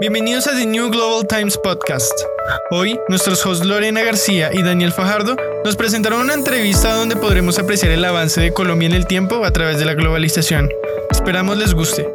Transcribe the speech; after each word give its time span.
Bienvenidos 0.00 0.46
a 0.46 0.54
The 0.54 0.64
New 0.64 0.90
Global 0.90 1.26
Times 1.26 1.58
Podcast. 1.58 2.12
Hoy, 2.70 3.00
nuestros 3.08 3.44
hosts 3.44 3.66
Lorena 3.66 4.04
García 4.04 4.54
y 4.54 4.62
Daniel 4.62 4.92
Fajardo 4.92 5.34
nos 5.64 5.74
presentaron 5.74 6.20
una 6.20 6.34
entrevista 6.34 6.94
donde 6.94 7.16
podremos 7.16 7.58
apreciar 7.58 7.90
el 7.90 8.04
avance 8.04 8.40
de 8.40 8.52
Colombia 8.52 8.86
en 8.86 8.94
el 8.94 9.08
tiempo 9.08 9.44
a 9.44 9.52
través 9.52 9.80
de 9.80 9.86
la 9.86 9.94
globalización. 9.94 10.68
Esperamos 11.10 11.58
les 11.58 11.74
guste. 11.74 12.08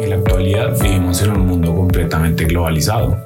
En 0.00 0.10
la 0.10 0.16
actualidad 0.16 0.78
vivimos 0.78 1.22
en 1.22 1.30
un 1.30 1.46
mundo 1.46 1.74
completamente 1.74 2.44
globalizado. 2.44 3.16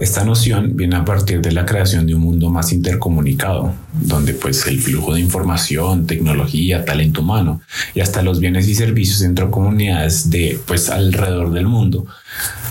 Esta 0.00 0.22
noción 0.22 0.76
viene 0.76 0.96
a 0.96 1.04
partir 1.06 1.40
de 1.40 1.52
la 1.52 1.64
creación 1.64 2.06
de 2.06 2.14
un 2.14 2.20
mundo 2.20 2.50
más 2.50 2.72
intercomunicado, 2.72 3.72
donde 4.04 4.34
pues 4.34 4.66
el 4.66 4.80
flujo 4.80 5.14
de 5.14 5.20
información, 5.20 6.06
tecnología, 6.06 6.84
talento 6.84 7.22
humano 7.22 7.60
y 7.94 8.00
hasta 8.00 8.22
los 8.22 8.38
bienes 8.38 8.68
y 8.68 8.74
servicios 8.74 9.22
entre 9.22 9.50
comunidades 9.50 10.30
de 10.30 10.60
pues 10.66 10.90
alrededor 10.90 11.52
del 11.52 11.66
mundo 11.66 12.06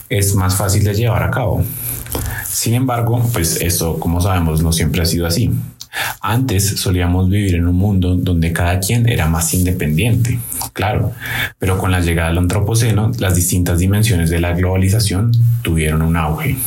es 0.09 0.35
más 0.35 0.55
fácil 0.55 0.83
de 0.83 0.93
llevar 0.93 1.23
a 1.23 1.31
cabo. 1.31 1.63
Sin 2.45 2.75
embargo, 2.75 3.27
pues 3.33 3.59
eso, 3.61 3.99
como 3.99 4.21
sabemos, 4.21 4.61
no 4.61 4.71
siempre 4.71 5.01
ha 5.01 5.05
sido 5.05 5.25
así. 5.25 5.51
Antes 6.21 6.79
solíamos 6.79 7.29
vivir 7.29 7.55
en 7.55 7.67
un 7.67 7.75
mundo 7.75 8.15
donde 8.15 8.52
cada 8.53 8.79
quien 8.79 9.07
era 9.07 9.27
más 9.27 9.53
independiente, 9.53 10.39
claro, 10.73 11.11
pero 11.59 11.77
con 11.77 11.91
la 11.91 11.99
llegada 11.99 12.29
del 12.29 12.39
antropoceno, 12.39 13.11
las 13.19 13.35
distintas 13.35 13.79
dimensiones 13.79 14.29
de 14.29 14.39
la 14.39 14.53
globalización 14.53 15.31
tuvieron 15.61 16.02
un 16.02 16.17
auge. 16.17 16.57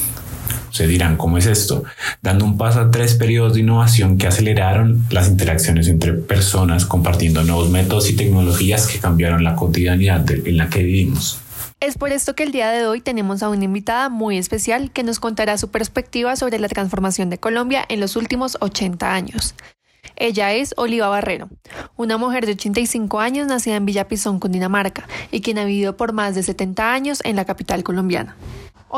Se 0.77 0.87
dirán, 0.87 1.17
¿cómo 1.17 1.39
es 1.39 1.47
esto? 1.47 1.85
Dando 2.21 2.45
un 2.45 2.59
paso 2.59 2.81
a 2.81 2.91
tres 2.91 3.15
periodos 3.15 3.55
de 3.55 3.61
innovación 3.61 4.19
que 4.19 4.27
aceleraron 4.27 5.07
las 5.09 5.27
interacciones 5.27 5.89
entre 5.89 6.13
personas, 6.13 6.85
compartiendo 6.85 7.43
nuevos 7.45 7.71
métodos 7.71 8.11
y 8.11 8.15
tecnologías 8.15 8.87
que 8.87 8.99
cambiaron 8.99 9.43
la 9.43 9.57
cotidianidad 9.57 10.31
en 10.31 10.57
la 10.59 10.69
que 10.69 10.83
vivimos. 10.83 11.41
Es 11.81 11.97
por 11.97 12.13
esto 12.13 12.35
que 12.35 12.43
el 12.43 12.53
día 12.53 12.71
de 12.71 12.87
hoy 12.87 13.01
tenemos 13.01 13.43
a 13.43 13.49
una 13.49 13.65
invitada 13.65 14.11
muy 14.11 14.37
especial 14.37 14.91
que 14.91 15.03
nos 15.03 15.19
contará 15.19 15.57
su 15.57 15.71
perspectiva 15.71 16.37
sobre 16.37 16.59
la 16.59 16.69
transformación 16.69 17.31
de 17.31 17.39
Colombia 17.39 17.83
en 17.89 18.01
los 18.01 18.15
últimos 18.15 18.59
80 18.61 19.15
años. 19.15 19.55
Ella 20.15 20.53
es 20.53 20.75
Oliva 20.77 21.09
Barrero, 21.09 21.49
una 21.97 22.19
mujer 22.19 22.45
de 22.45 22.53
85 22.53 23.19
años 23.19 23.47
nacida 23.47 23.77
en 23.77 23.87
Villa 23.87 24.09
Pizón, 24.09 24.41
Cundinamarca, 24.41 25.09
y 25.31 25.41
quien 25.41 25.57
ha 25.57 25.65
vivido 25.65 25.97
por 25.97 26.13
más 26.13 26.35
de 26.35 26.43
70 26.43 26.93
años 26.93 27.21
en 27.25 27.37
la 27.37 27.47
capital 27.47 27.83
colombiana. 27.83 28.37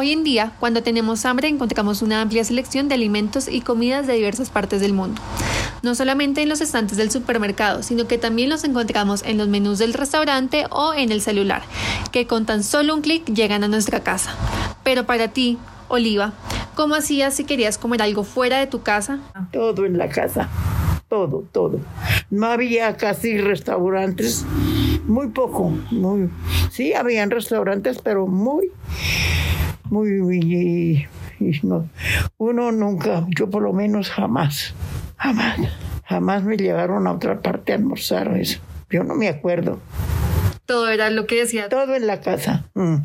Hoy 0.01 0.13
en 0.13 0.23
día, 0.23 0.53
cuando 0.61 0.85
tenemos 0.85 1.25
hambre, 1.25 1.49
encontramos 1.49 2.03
una 2.03 2.21
amplia 2.23 2.45
selección 2.45 2.87
de 2.87 2.95
alimentos 2.95 3.49
y 3.49 3.63
comidas 3.63 4.07
de 4.07 4.13
diversas 4.13 4.49
partes 4.49 4.81
del 4.81 4.93
mundo. 4.93 5.21
No 5.83 5.97
solamente 5.97 6.41
en 6.41 6.49
los 6.49 6.61
estantes 6.61 6.97
del 6.97 7.11
supermercado, 7.11 7.83
sino 7.83 8.07
que 8.07 8.17
también 8.17 8.49
los 8.49 8.63
encontramos 8.63 9.25
en 9.25 9.39
los 9.39 9.49
menús 9.49 9.81
del 9.81 9.95
restaurante 9.95 10.67
o 10.71 10.95
en 10.95 11.11
el 11.11 11.21
celular, 11.21 11.63
que 12.13 12.29
con 12.29 12.47
tan 12.47 12.63
solo 12.63 12.95
un 12.95 13.01
clic 13.01 13.25
llegan 13.25 13.65
a 13.65 13.67
nuestra 13.67 14.05
casa. 14.05 14.37
Pero 14.85 15.05
para 15.05 15.33
ti, 15.33 15.59
Oliva, 15.89 16.33
¿cómo 16.77 16.95
hacías 16.95 17.35
si 17.35 17.43
querías 17.43 17.77
comer 17.77 18.01
algo 18.01 18.23
fuera 18.23 18.61
de 18.61 18.69
tu 18.69 18.83
casa? 18.83 19.19
Todo 19.51 19.85
en 19.85 19.99
la 19.99 20.09
casa, 20.09 20.49
todo, 21.09 21.45
todo. 21.51 21.81
No 22.31 22.47
había 22.47 22.97
casi 22.97 23.37
restaurantes, 23.39 24.47
muy 25.09 25.31
poco. 25.31 25.73
Sí, 26.71 26.95
habían 26.95 27.33
restaurantes, 27.33 27.99
pero 28.01 28.29
muy 28.29 28.71
muy, 29.91 31.07
no, 31.63 31.89
uno 32.37 32.73
nunca, 32.73 33.27
yo 33.37 33.49
por 33.51 33.63
lo 33.63 33.73
menos 33.73 34.11
jamás, 34.11 34.75
jamás, 35.17 35.59
jamás 36.05 36.43
me 36.45 36.57
llevaron 36.57 37.07
a 37.07 37.13
otra 37.13 37.41
parte 37.41 37.73
a 37.73 37.77
almorzar 37.77 38.37
eso. 38.37 38.61
Yo 38.91 39.05
no 39.05 39.15
me 39.15 39.29
acuerdo. 39.29 39.81
Todo 40.65 40.89
era 40.89 41.11
lo 41.11 41.27
que 41.27 41.37
decía. 41.37 41.69
Todo 41.69 41.95
en 41.95 42.07
la 42.07 42.21
casa. 42.21 42.65
Mm. 42.75 42.97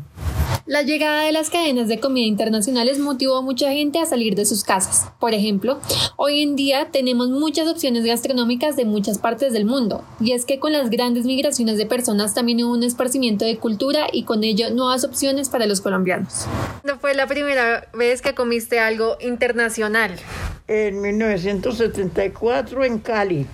La 0.66 0.80
llegada 0.80 1.24
de 1.24 1.32
las 1.32 1.50
cadenas 1.50 1.88
de 1.88 2.00
comida 2.00 2.24
internacionales 2.24 2.98
motivó 2.98 3.36
a 3.36 3.42
mucha 3.42 3.70
gente 3.70 3.98
a 3.98 4.06
salir 4.06 4.34
de 4.34 4.46
sus 4.46 4.64
casas. 4.64 5.10
Por 5.20 5.34
ejemplo, 5.34 5.78
hoy 6.16 6.40
en 6.40 6.56
día 6.56 6.88
tenemos 6.90 7.28
muchas 7.28 7.68
opciones 7.68 8.02
gastronómicas 8.06 8.74
de 8.74 8.86
muchas 8.86 9.18
partes 9.18 9.52
del 9.52 9.66
mundo, 9.66 10.02
y 10.20 10.32
es 10.32 10.46
que 10.46 10.58
con 10.58 10.72
las 10.72 10.88
grandes 10.88 11.26
migraciones 11.26 11.76
de 11.76 11.84
personas 11.84 12.32
también 12.32 12.64
hubo 12.64 12.72
un 12.72 12.82
esparcimiento 12.82 13.44
de 13.44 13.58
cultura 13.58 14.06
y 14.10 14.22
con 14.22 14.42
ello 14.42 14.70
nuevas 14.70 15.04
opciones 15.04 15.50
para 15.50 15.66
los 15.66 15.82
colombianos. 15.82 16.46
¿No 16.82 16.98
fue 16.98 17.12
la 17.12 17.26
primera 17.26 17.86
vez 17.92 18.22
que 18.22 18.34
comiste 18.34 18.78
algo 18.78 19.18
internacional? 19.20 20.18
En 20.66 20.98
1974 21.02 22.84
en 22.84 23.00
Cali. 23.00 23.46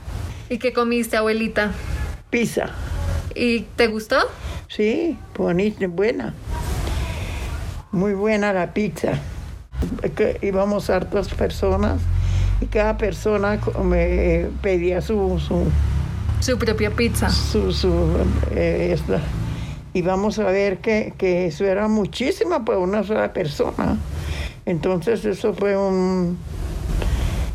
¿Y 0.49 0.59
qué 0.59 0.73
comiste, 0.73 1.17
abuelita? 1.17 1.73
Pizza. 2.31 2.71
¿Y 3.35 3.63
te 3.75 3.89
gustó? 3.89 4.19
Sí, 4.69 5.19
bonita, 5.37 5.89
buena. 5.89 6.35
Muy 7.93 8.15
buena 8.15 8.53
la 8.53 8.73
pizza. 8.73 9.13
Que 10.15 10.39
íbamos 10.43 10.91
hartas 10.91 11.29
personas 11.29 12.01
y 12.61 12.67
cada 12.67 12.97
persona 12.97 13.59
me 13.83 14.49
pedía 14.63 15.01
su... 15.01 15.41
Su, 16.41 16.59
propia 16.59 16.91
pizza. 16.91 17.29
Su, 17.31 17.73
su, 17.73 18.17
eh, 18.53 18.97
Y 19.93 20.03
vamos 20.03 20.39
a 20.39 20.45
ver 20.45 20.79
que, 20.79 21.13
que 21.19 21.47
eso 21.47 21.65
era 21.65 21.89
muchísimo 21.89 22.65
para 22.65 22.79
una 22.79 23.03
sola 23.03 23.33
persona. 23.33 23.99
Entonces 24.67 25.25
eso 25.25 25.53
fue 25.53 25.77
un, 25.77 26.39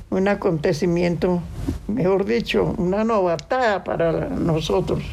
un 0.09 0.27
acontecimiento, 0.27 1.41
mejor 1.87 2.25
dicho, 2.25 2.73
una 2.77 3.03
novatada 3.03 3.83
para 3.83 4.29
nosotros. 4.29 5.03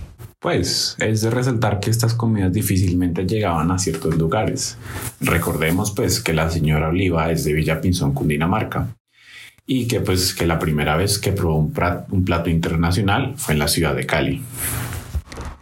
Pues 0.42 0.96
es 0.98 1.20
de 1.20 1.30
resaltar 1.30 1.78
que 1.78 1.88
estas 1.88 2.14
comidas 2.14 2.52
difícilmente 2.52 3.24
llegaban 3.24 3.70
a 3.70 3.78
ciertos 3.78 4.16
lugares. 4.16 4.76
Recordemos 5.20 5.92
pues 5.92 6.20
que 6.20 6.34
la 6.34 6.50
señora 6.50 6.88
Oliva 6.88 7.30
es 7.30 7.44
de 7.44 7.52
Villa 7.52 7.80
Pinzón, 7.80 8.12
Cundinamarca, 8.12 8.88
y 9.66 9.86
que 9.86 10.00
pues 10.00 10.34
que 10.34 10.44
la 10.44 10.58
primera 10.58 10.96
vez 10.96 11.20
que 11.20 11.30
probó 11.30 11.58
un, 11.58 11.72
un 12.10 12.24
plato 12.24 12.50
internacional 12.50 13.34
fue 13.36 13.54
en 13.54 13.60
la 13.60 13.68
ciudad 13.68 13.94
de 13.94 14.04
Cali. 14.04 14.42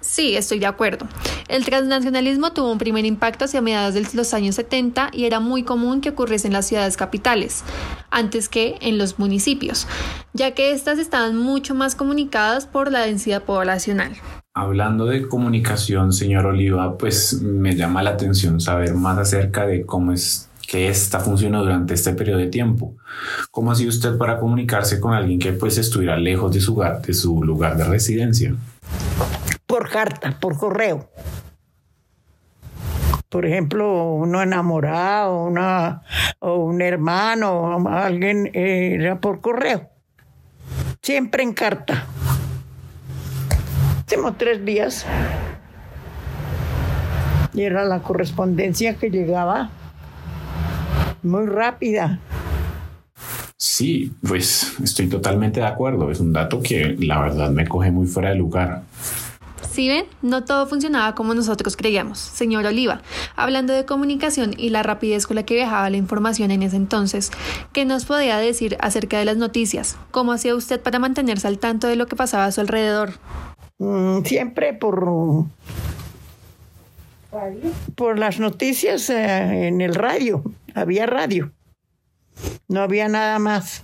Sí, 0.01 0.35
estoy 0.35 0.59
de 0.59 0.67
acuerdo. 0.67 1.07
El 1.49 1.67
transnacionalismo 1.67 2.55
tuvo 2.55 2.73
un 2.73 2.79
primer 2.79 3.05
impacto 3.05 3.45
hacia 3.45 3.61
mediados 3.61 3.93
de 3.93 4.07
los 4.15 4.33
años 4.33 4.55
70 4.55 5.11
y 5.13 5.27
era 5.27 5.41
muy 5.41 5.63
común 5.63 6.01
que 6.01 6.09
ocurriese 6.09 6.47
en 6.47 6.55
las 6.55 6.67
ciudades 6.67 6.97
capitales, 6.97 7.65
antes 8.11 8.49
que 8.49 8.77
en 8.81 8.97
los 8.97 9.19
municipios, 9.19 9.87
ya 10.33 10.53
que 10.53 10.73
éstas 10.73 10.99
estaban 10.99 11.37
mucho 11.37 11.75
más 11.75 11.95
comunicadas 11.95 12.67
por 12.67 12.91
la 12.91 13.01
densidad 13.01 13.43
poblacional. 13.43 14.17
Hablando 14.61 15.07
de 15.07 15.27
comunicación, 15.27 16.13
señor 16.13 16.45
Oliva, 16.45 16.99
pues 16.99 17.41
me 17.41 17.75
llama 17.75 18.03
la 18.03 18.11
atención 18.11 18.61
saber 18.61 18.93
más 18.93 19.17
acerca 19.17 19.65
de 19.65 19.87
cómo 19.87 20.13
es 20.13 20.51
que 20.69 20.91
esta 20.91 21.19
funciona 21.19 21.61
durante 21.61 21.95
este 21.95 22.13
periodo 22.13 22.41
de 22.41 22.49
tiempo. 22.49 22.95
¿Cómo 23.51 23.73
ha 23.73 23.75
sido 23.75 23.89
usted 23.89 24.19
para 24.19 24.39
comunicarse 24.39 25.01
con 25.01 25.15
alguien 25.15 25.39
que 25.39 25.55
pues 25.55 25.79
estuviera 25.79 26.19
lejos 26.19 26.53
de 26.53 26.61
su 26.61 26.73
lugar 26.73 27.01
de, 27.01 27.15
su 27.15 27.43
lugar 27.43 27.79
de 27.79 27.85
residencia? 27.85 28.55
Por 29.67 29.89
carta, 29.89 30.39
por 30.39 30.59
correo. 30.59 31.09
Por 33.31 33.47
ejemplo, 33.47 34.13
uno 34.13 34.43
enamorado, 34.43 35.43
una, 35.43 36.03
o 36.39 36.57
un 36.57 36.83
hermano, 36.83 37.83
alguien 37.89 38.51
era 38.53 39.19
por 39.21 39.41
correo. 39.41 39.89
Siempre 41.01 41.45
en 41.45 41.55
carta. 41.55 42.05
Hicimos 44.11 44.37
tres 44.39 44.65
días. 44.65 45.07
Y 47.55 47.63
era 47.63 47.85
la 47.85 48.03
correspondencia 48.03 48.97
que 48.97 49.09
llegaba 49.09 49.71
muy 51.23 51.47
rápida. 51.47 52.19
Sí, 53.57 54.13
pues 54.27 54.75
estoy 54.83 55.09
totalmente 55.09 55.61
de 55.61 55.67
acuerdo. 55.67 56.11
Es 56.11 56.19
un 56.19 56.33
dato 56.33 56.61
que 56.61 56.97
la 56.99 57.21
verdad 57.21 57.53
me 57.53 57.69
coge 57.69 57.93
muy 57.93 58.09
fuera 58.09 58.31
de 58.31 58.35
lugar. 58.35 58.83
Si 59.71 59.89
ven, 59.89 60.07
no 60.23 60.43
todo 60.43 60.67
funcionaba 60.67 61.15
como 61.15 61.33
nosotros 61.33 61.77
creíamos. 61.77 62.19
Señor 62.19 62.67
Oliva, 62.67 63.03
hablando 63.37 63.73
de 63.73 63.85
comunicación 63.85 64.55
y 64.59 64.71
la 64.71 64.83
rapidez 64.83 65.29
con 65.29 65.37
la 65.37 65.45
que 65.45 65.55
viajaba 65.55 65.89
la 65.89 65.99
información 65.99 66.51
en 66.51 66.65
ese 66.65 66.75
entonces, 66.75 67.31
¿qué 67.73 67.85
nos 67.85 68.07
podía 68.07 68.39
decir 68.39 68.77
acerca 68.81 69.21
de 69.21 69.27
las 69.27 69.37
noticias? 69.37 69.97
¿Cómo 70.11 70.33
hacía 70.33 70.57
usted 70.57 70.81
para 70.81 70.99
mantenerse 70.99 71.47
al 71.47 71.61
tanto 71.61 71.87
de 71.87 71.95
lo 71.95 72.09
que 72.09 72.17
pasaba 72.17 72.47
a 72.47 72.51
su 72.51 72.61
alrededor? 72.61 73.13
Mm, 73.81 74.25
siempre 74.25 74.75
por 74.75 75.47
por 77.95 78.19
las 78.19 78.39
noticias 78.39 79.09
eh, 79.09 79.69
en 79.69 79.81
el 79.81 79.95
radio. 79.95 80.45
Había 80.75 81.07
radio. 81.07 81.51
No 82.69 82.83
había 82.83 83.09
nada 83.09 83.39
más. 83.39 83.83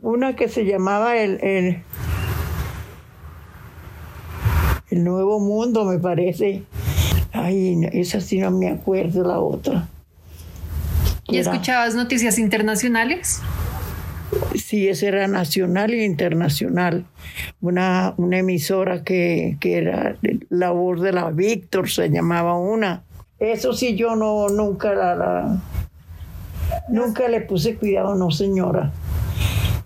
Una 0.00 0.34
que 0.34 0.48
se 0.48 0.64
llamaba 0.64 1.16
el, 1.16 1.44
el, 1.44 1.82
el 4.90 5.04
Nuevo 5.04 5.40
Mundo, 5.40 5.84
me 5.84 5.98
parece. 5.98 6.62
Ay, 7.32 7.78
esa 7.92 8.20
sí 8.20 8.38
no 8.38 8.50
me 8.50 8.70
acuerdo 8.70 9.24
la 9.24 9.40
otra. 9.40 9.88
¿Y 11.26 11.36
escuchabas 11.36 11.94
noticias 11.94 12.38
internacionales? 12.38 13.42
Sí, 14.58 14.88
esa 14.88 15.06
era 15.06 15.28
nacional 15.28 15.92
e 15.94 16.04
internacional. 16.04 17.06
Una, 17.60 18.14
una 18.16 18.38
emisora 18.38 19.04
que, 19.04 19.56
que 19.60 19.78
era 19.78 20.16
la 20.50 20.70
voz 20.70 21.00
de 21.00 21.12
la 21.12 21.30
Víctor, 21.30 21.88
se 21.88 22.10
llamaba 22.10 22.58
una. 22.58 23.04
Eso 23.38 23.72
sí, 23.72 23.94
yo 23.94 24.16
no, 24.16 24.48
nunca 24.48 24.94
la, 24.94 25.62
nunca 26.88 27.28
le 27.28 27.40
puse 27.42 27.76
cuidado, 27.76 28.14
no 28.14 28.30
señora. 28.30 28.92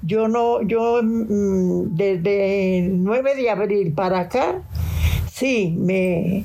Yo 0.02 0.26
no, 0.26 0.62
yo 0.62 1.00
mm, 1.02 1.94
desde 1.94 2.78
el 2.78 3.04
9 3.04 3.36
de 3.36 3.50
abril 3.50 3.92
para 3.92 4.20
acá, 4.20 4.62
sí, 5.30 5.76
me... 5.78 6.44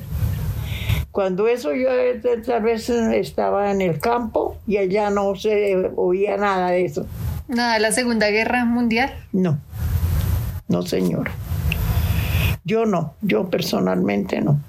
Cuando 1.10 1.48
eso 1.48 1.74
yo 1.74 1.88
eh, 1.90 2.20
tal 2.46 2.62
vez 2.62 2.88
estaba 2.90 3.72
en 3.72 3.80
el 3.80 3.98
campo 3.98 4.56
y 4.68 4.76
allá 4.76 5.10
no 5.10 5.34
se 5.34 5.90
oía 5.96 6.36
nada 6.36 6.70
de 6.70 6.84
eso. 6.84 7.06
Nada, 7.48 7.74
de 7.74 7.80
la 7.80 7.92
Segunda 7.92 8.28
Guerra 8.28 8.66
Mundial. 8.66 9.10
No, 9.32 9.58
no 10.68 10.82
señora. 10.82 11.32
Yo 12.62 12.84
no, 12.84 13.14
yo 13.22 13.48
personalmente 13.48 14.42
no. 14.42 14.60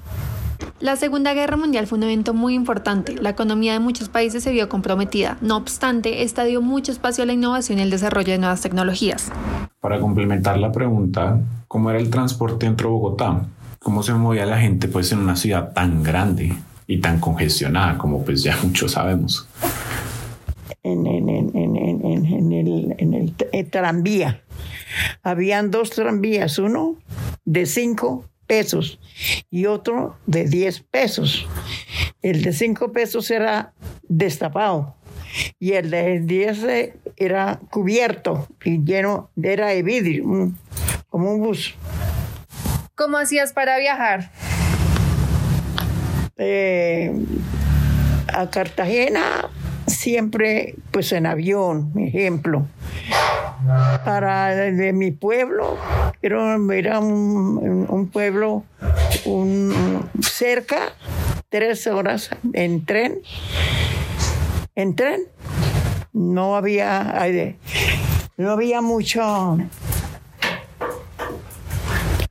La 0.80 0.96
Segunda 0.96 1.34
Guerra 1.34 1.58
Mundial 1.58 1.88
fue 1.88 1.98
un 1.98 2.04
evento 2.06 2.34
muy 2.34 2.54
importante. 2.54 3.16
La 3.22 3.32
economía 3.32 3.74
de 3.74 3.82
muchos 3.82 4.08
países 4.08 4.44
se 4.44 4.54
vio 4.54 4.70
comprometida. 4.70 5.38
No 5.42 5.58
obstante, 5.58 6.24
esta 6.24 6.46
dio 6.46 6.62
mucho 6.62 6.94
espacio 6.94 7.26
a 7.26 7.28
la 7.28 7.34
innovación 7.34 7.80
y 7.80 7.82
el 7.82 7.90
desarrollo 7.90 8.32
de 8.32 8.38
nuevas 8.38 8.62
tecnologías. 8.62 9.30
Para 9.82 10.00
complementar 10.00 10.58
la 10.58 10.72
pregunta, 10.72 11.38
¿cómo 11.68 11.90
era 11.90 12.00
el 12.00 12.10
transporte 12.10 12.66
dentro 12.66 12.88
de 12.88 12.94
Bogotá? 12.94 13.42
¿Cómo 13.80 14.04
se 14.04 14.14
movía 14.14 14.46
la 14.46 14.58
gente 14.58 14.88
pues 14.88 15.12
en 15.12 15.20
una 15.20 15.36
ciudad 15.36 15.74
tan 15.74 16.02
grande 16.02 16.56
y 16.88 17.02
tan 17.02 17.20
congestionada 17.20 17.98
como 17.98 18.24
pues 18.24 18.42
ya 18.42 18.58
muchos 18.64 18.94
sabemos? 18.94 19.50
En, 20.92 21.08
en, 21.08 21.30
en, 21.30 21.56
en, 21.56 21.76
en, 22.26 22.26
en- 22.52 22.96
en 22.98 23.14
el, 23.14 23.34
eh, 23.52 23.64
tranvía. 23.64 24.42
Habían 25.24 25.72
dos 25.72 25.92
tranvías, 25.92 26.58
uno 26.60 26.96
de 27.46 27.66
cinco 27.66 28.26
pesos 28.48 29.00
y 29.52 29.66
otro 29.68 30.18
de 30.26 30.46
10 30.46 30.82
pesos. 30.82 31.48
El 32.22 32.42
de 32.42 32.52
cinco 32.54 32.92
pesos 32.92 33.30
era 33.32 33.74
destapado 34.08 34.96
y 35.60 35.74
el 35.74 35.90
de 35.92 36.20
10 36.22 36.64
eh, 36.64 36.94
era 37.16 37.60
cubierto 37.70 38.48
y 38.66 38.84
lleno, 38.84 39.30
era 39.42 39.68
de 39.68 39.84
vidrio, 39.84 40.52
como 41.10 41.32
un 41.34 41.40
bus. 41.42 41.76
¿Cómo 42.96 43.18
hacías 43.18 43.54
para 43.54 43.78
viajar? 43.78 44.32
Eh, 46.38 47.14
a 48.34 48.50
Cartagena 48.50 49.49
siempre 50.10 50.74
pues 50.90 51.12
en 51.12 51.28
avión, 51.28 51.94
ejemplo. 51.96 52.66
Para 54.04 54.56
de 54.56 54.92
mi 54.92 55.12
pueblo, 55.12 55.78
era, 56.24 56.58
era 56.74 57.00
un, 57.00 58.10
pueblo 58.12 58.64
un- 59.26 60.10
cerca, 60.22 60.94
tres 61.50 61.86
horas 61.86 62.32
en 62.54 62.86
tren. 62.86 63.20
En 64.74 64.96
tren 64.96 65.22
no 66.12 66.56
había, 66.56 67.16
no 68.38 68.50
había 68.52 68.82
mucho, 68.82 69.60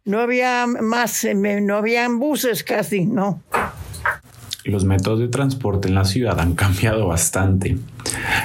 no 0.04 0.20
había 0.20 0.66
más, 0.66 1.24
no 1.32 1.76
habían 1.76 2.18
buses 2.18 2.64
casi, 2.64 3.06
no. 3.06 3.40
Los 4.68 4.84
métodos 4.84 5.18
de 5.18 5.28
transporte 5.28 5.88
en 5.88 5.94
la 5.94 6.04
ciudad 6.04 6.38
han 6.38 6.54
cambiado 6.54 7.06
bastante. 7.06 7.78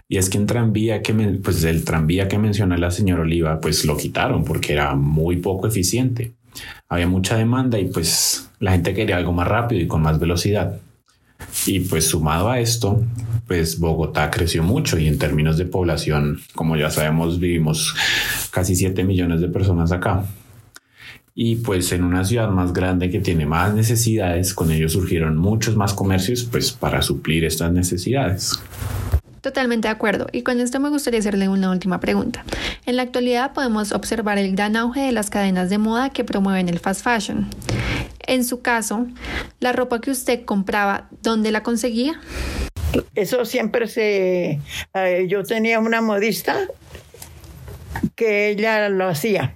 Y 0.07 0.17
es 0.17 0.29
que 0.29 0.37
en 0.37 0.45
tranvía 0.45 1.01
que 1.01 1.13
pues 1.43 1.63
el 1.65 1.83
tranvía 1.83 2.29
que 2.29 2.37
menciona 2.37 2.77
la 2.77 2.91
señora 2.91 3.23
Oliva, 3.23 3.59
pues 3.59 3.83
lo 3.83 3.97
quitaron 3.97 4.45
porque 4.45 4.71
era 4.71 4.95
muy 4.95 5.37
poco 5.37 5.67
eficiente. 5.67 6.31
Había 6.87 7.07
mucha 7.07 7.35
demanda 7.35 7.77
y 7.77 7.85
pues 7.85 8.49
la 8.59 8.71
gente 8.71 8.93
quería 8.93 9.17
algo 9.17 9.33
más 9.33 9.49
rápido 9.49 9.81
y 9.81 9.87
con 9.87 10.01
más 10.01 10.17
velocidad. 10.17 10.79
Y 11.65 11.81
pues 11.81 12.07
sumado 12.07 12.49
a 12.49 12.61
esto, 12.61 13.03
pues 13.45 13.77
Bogotá 13.77 14.31
creció 14.31 14.63
mucho 14.63 14.97
y 14.97 15.07
en 15.07 15.17
términos 15.17 15.57
de 15.57 15.65
población, 15.65 16.39
como 16.55 16.77
ya 16.77 16.89
sabemos, 16.89 17.37
vivimos 17.37 17.93
casi 18.49 18.77
7 18.77 19.03
millones 19.03 19.41
de 19.41 19.49
personas 19.49 19.91
acá. 19.91 20.23
Y 21.35 21.55
pues 21.57 21.91
en 21.91 22.03
una 22.03 22.23
ciudad 22.23 22.49
más 22.49 22.73
grande 22.73 23.09
que 23.09 23.19
tiene 23.19 23.45
más 23.45 23.73
necesidades, 23.73 24.53
con 24.53 24.71
ello 24.71 24.87
surgieron 24.87 25.37
muchos 25.37 25.75
más 25.75 25.93
comercios 25.93 26.43
pues 26.43 26.71
para 26.71 27.01
suplir 27.01 27.43
estas 27.43 27.71
necesidades. 27.71 28.59
Totalmente 29.41 29.87
de 29.87 29.91
acuerdo. 29.91 30.27
Y 30.31 30.43
con 30.43 30.61
esto 30.61 30.79
me 30.79 30.89
gustaría 30.89 31.19
hacerle 31.19 31.49
una 31.49 31.69
última 31.69 31.99
pregunta. 31.99 32.45
En 32.85 32.95
la 32.95 33.01
actualidad 33.01 33.51
podemos 33.51 33.91
observar 33.91 34.37
el 34.37 34.55
gran 34.55 34.77
auge 34.77 35.01
de 35.01 35.11
las 35.11 35.29
cadenas 35.29 35.69
de 35.69 35.79
moda 35.79 36.11
que 36.11 36.23
promueven 36.23 36.69
el 36.69 36.79
fast 36.79 37.03
fashion. 37.03 37.49
En 38.25 38.45
su 38.45 38.61
caso, 38.61 39.07
la 39.59 39.73
ropa 39.73 39.99
que 39.99 40.11
usted 40.11 40.45
compraba, 40.45 41.09
¿dónde 41.21 41.51
la 41.51 41.61
conseguía? 41.61 42.21
Eso 43.15 43.43
siempre 43.43 43.87
se... 43.87 44.61
eh, 44.93 45.27
yo 45.27 45.43
tenía 45.43 45.79
una 45.79 45.99
modista 45.99 46.55
que 48.15 48.49
ella 48.49 48.87
lo 48.87 49.09
hacía. 49.09 49.55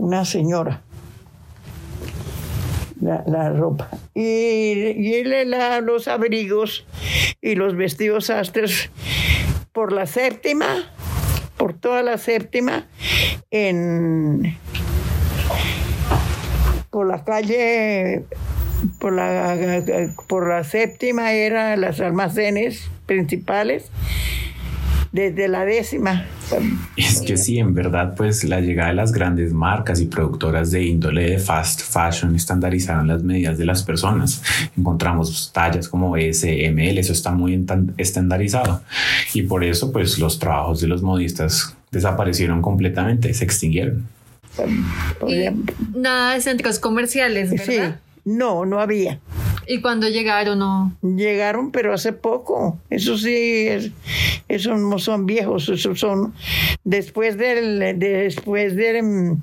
Una 0.00 0.24
señora. 0.24 0.80
La, 3.02 3.22
la 3.26 3.50
ropa. 3.50 3.88
Y, 4.14 4.22
y 4.22 5.14
él 5.14 5.50
la- 5.50 5.80
los 5.82 6.08
abrigos 6.08 6.86
y 7.42 7.54
los 7.54 7.76
vestidos 7.76 8.26
sastres 8.26 8.90
por 9.72 9.92
la 9.92 10.06
séptima, 10.06 10.66
por 11.58 11.74
toda 11.74 12.02
la 12.02 12.16
séptima, 12.16 12.86
en 13.50 14.56
por 16.90 17.06
la 17.06 17.22
calle, 17.24 18.24
por 18.98 19.12
la, 19.12 19.56
por 20.28 20.48
la 20.48 20.64
séptima 20.64 21.32
eran 21.32 21.80
las 21.82 22.00
almacenes 22.00 22.90
principales, 23.06 23.90
desde 25.12 25.48
la 25.48 25.64
décima. 25.64 26.26
Es 26.96 27.20
que 27.20 27.36
sí, 27.36 27.58
en 27.58 27.74
verdad, 27.74 28.14
pues 28.16 28.44
la 28.44 28.60
llegada 28.60 28.90
de 28.90 28.94
las 28.94 29.12
grandes 29.12 29.52
marcas 29.52 30.00
y 30.00 30.06
productoras 30.06 30.70
de 30.70 30.84
índole 30.84 31.30
de 31.30 31.38
fast 31.38 31.80
fashion 31.82 32.34
estandarizaron 32.36 33.08
las 33.08 33.22
medidas 33.22 33.58
de 33.58 33.66
las 33.66 33.82
personas. 33.82 34.42
Encontramos 34.76 35.50
tallas 35.52 35.88
como 35.88 36.16
S, 36.16 36.64
M, 36.66 36.90
L, 36.90 37.00
eso 37.00 37.12
está 37.12 37.32
muy 37.32 37.66
estandarizado. 37.96 38.82
Y 39.34 39.42
por 39.42 39.64
eso, 39.64 39.90
pues 39.92 40.18
los 40.18 40.38
trabajos 40.38 40.80
de 40.80 40.86
los 40.86 41.02
modistas 41.02 41.76
desaparecieron 41.90 42.62
completamente, 42.62 43.34
se 43.34 43.44
extinguieron. 43.44 44.06
Nada 45.94 46.34
de 46.34 46.40
centros 46.40 46.78
comerciales, 46.78 47.50
sí, 47.64 47.78
no, 48.24 48.64
no 48.64 48.80
había. 48.80 49.18
Y 49.66 49.80
cuando 49.80 50.08
llegaron, 50.08 50.58
no. 50.58 50.96
Llegaron, 51.02 51.70
pero 51.70 51.92
hace 51.94 52.12
poco. 52.12 52.78
Eso 52.90 53.16
sí, 53.16 53.68
es- 53.68 53.90
esos 54.48 54.78
no 54.80 54.98
son 54.98 55.26
viejos, 55.26 55.68
esos 55.68 56.00
son 56.00 56.34
después 56.84 57.36
del, 57.38 57.78
de- 57.78 57.94
después 58.24 58.74
del, 58.76 59.02
mm, 59.02 59.42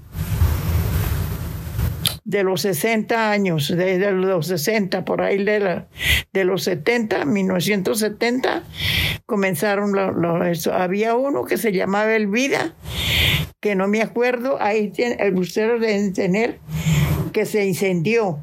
de 2.25 2.43
los 2.43 2.61
60 2.61 3.31
años, 3.31 3.69
de, 3.69 3.97
de 3.99 4.11
los 4.11 4.47
60, 4.47 5.05
por 5.05 5.21
ahí 5.21 5.41
de, 5.43 5.59
la- 5.61 5.87
de 6.33 6.43
los 6.43 6.63
70, 6.63 7.23
1970, 7.23 8.63
comenzaron 9.25 9.93
lo- 9.93 10.11
lo- 10.11 10.43
eso. 10.45 10.73
Había 10.73 11.15
uno 11.15 11.45
que 11.45 11.57
se 11.57 11.71
llamaba 11.71 12.13
El 12.15 12.27
Vida, 12.27 12.73
que 13.61 13.75
no 13.75 13.87
me 13.87 14.01
acuerdo, 14.01 14.57
ahí 14.61 14.89
tiene, 14.89 15.17
ustedes 15.35 15.79
deben 15.79 16.11
tener, 16.13 16.59
que 17.31 17.45
se 17.45 17.65
incendió 17.65 18.39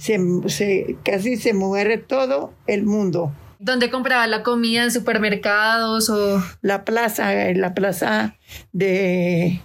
se, 0.00 0.18
se- 0.46 0.96
casi 1.04 1.36
se 1.36 1.52
muere 1.54 1.98
todo 1.98 2.52
el 2.66 2.84
mundo. 2.84 3.32
¿Dónde 3.58 3.90
compraba 3.90 4.26
la 4.26 4.42
comida? 4.42 4.84
¿En 4.84 4.90
supermercados 4.90 6.08
o...? 6.08 6.42
La 6.62 6.84
plaza, 6.84 7.34
eh, 7.50 7.54
la 7.54 7.74
plaza 7.74 8.36
de... 8.72 9.60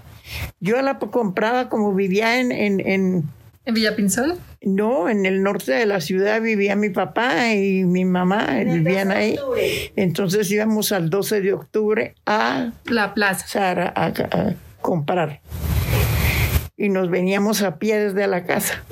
Yo 0.60 0.82
la 0.82 1.00
compraba 1.00 1.70
como 1.70 1.94
vivía 1.94 2.40
en, 2.42 2.52
en, 2.52 2.80
en- 2.82 3.24
¿En 3.64 3.74
Villa 3.74 3.96
Pinzol? 3.96 4.38
no, 4.62 5.10
en 5.10 5.26
el 5.26 5.44
norte 5.44 5.72
de 5.72 5.86
la 5.86 6.02
ciudad 6.02 6.42
vivía 6.42 6.76
mi 6.76 6.90
papá 6.90 7.54
y 7.54 7.84
mi 7.86 8.04
mamá, 8.04 8.48
vivían 8.66 9.12
ahí. 9.12 9.38
Entonces 9.96 10.50
íbamos 10.52 10.92
al 10.92 11.10
12 11.10 11.42
de 11.42 11.54
octubre 11.54 12.16
a 12.26 12.72
La 12.86 13.14
plaza. 13.14 13.48
Sara 13.48 13.94
a, 13.96 14.08
a 14.08 14.54
comprar. 14.82 15.40
Y 16.78 16.90
nos 16.90 17.10
veníamos 17.10 17.62
a 17.62 17.78
pie 17.78 17.98
desde 18.00 18.28
la 18.28 18.44
casa 18.46 18.84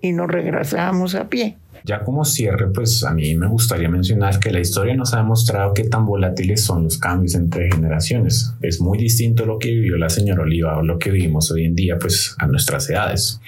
y 0.00 0.12
nos 0.12 0.28
regresábamos 0.28 1.14
a 1.14 1.28
pie. 1.28 1.56
Ya 1.84 2.04
como 2.04 2.24
cierre, 2.24 2.70
pues 2.72 3.04
a 3.04 3.12
mí 3.12 3.34
me 3.34 3.46
gustaría 3.46 3.88
mencionar 3.88 4.38
que 4.38 4.50
la 4.50 4.60
historia 4.60 4.94
nos 4.94 5.14
ha 5.14 5.18
demostrado 5.18 5.72
qué 5.74 5.84
tan 5.84 6.06
volátiles 6.06 6.62
son 6.62 6.84
los 6.84 6.98
cambios 6.98 7.34
entre 7.34 7.70
generaciones. 7.70 8.54
Es 8.60 8.80
muy 8.80 8.98
distinto 8.98 9.46
lo 9.46 9.58
que 9.58 9.70
vivió 9.70 9.96
la 9.96 10.08
señora 10.08 10.42
Oliva 10.42 10.78
o 10.78 10.82
lo 10.82 10.98
que 10.98 11.10
vivimos 11.10 11.50
hoy 11.50 11.64
en 11.64 11.74
día, 11.74 11.98
pues 11.98 12.34
a 12.38 12.46
nuestras 12.46 12.88
edades. 12.90 13.40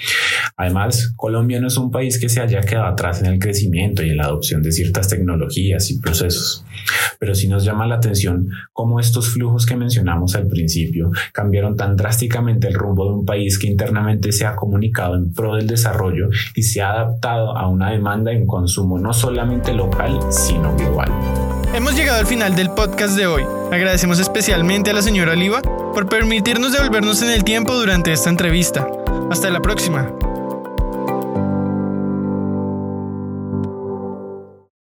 Además, 0.56 1.12
Colombia 1.16 1.60
no 1.60 1.68
es 1.68 1.76
un 1.76 1.90
país 1.90 2.18
que 2.18 2.28
se 2.28 2.40
haya 2.40 2.60
quedado 2.60 2.86
atrás 2.86 3.20
en 3.20 3.26
el 3.26 3.38
crecimiento 3.38 4.02
y 4.02 4.10
en 4.10 4.16
la 4.16 4.24
adopción 4.24 4.62
de 4.62 4.72
ciertas 4.72 5.08
tecnologías 5.08 5.90
y 5.90 5.98
procesos, 5.98 6.64
pero 7.18 7.34
sí 7.34 7.48
nos 7.48 7.64
llama 7.64 7.86
la 7.86 7.96
atención 7.96 8.48
cómo 8.72 9.00
estos 9.00 9.28
flujos 9.30 9.66
que 9.66 9.76
mencionamos 9.76 10.34
al 10.34 10.46
principio 10.46 11.10
cambiaron 11.32 11.76
tan 11.76 11.96
drásticamente 11.96 12.68
el 12.68 12.74
rumbo 12.74 13.06
de 13.06 13.14
un 13.14 13.24
país 13.24 13.58
que 13.58 13.66
internamente 13.66 14.32
se 14.32 14.46
ha 14.46 14.56
comunicado 14.56 15.16
en 15.16 15.32
pro 15.32 15.56
del 15.56 15.66
desarrollo 15.66 16.28
y 16.54 16.62
se 16.62 16.82
ha 16.82 16.92
adaptado 16.92 17.56
a 17.56 17.68
una 17.68 17.94
en 18.30 18.46
consumo 18.46 18.98
no 18.98 19.12
solamente 19.12 19.72
local, 19.72 20.18
sino 20.30 20.74
global. 20.76 21.10
Hemos 21.74 21.94
llegado 21.94 22.20
al 22.20 22.26
final 22.26 22.54
del 22.54 22.70
podcast 22.70 23.16
de 23.16 23.26
hoy. 23.26 23.42
Agradecemos 23.72 24.18
especialmente 24.20 24.90
a 24.90 24.94
la 24.94 25.02
señora 25.02 25.32
Oliva 25.32 25.62
por 25.62 26.08
permitirnos 26.08 26.72
devolvernos 26.72 27.22
en 27.22 27.30
el 27.30 27.44
tiempo 27.44 27.74
durante 27.74 28.12
esta 28.12 28.30
entrevista. 28.30 28.86
Hasta 29.30 29.50
la 29.50 29.60
próxima. 29.60 30.12